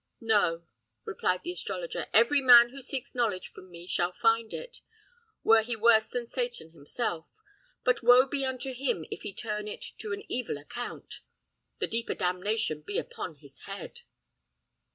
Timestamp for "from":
3.49-3.69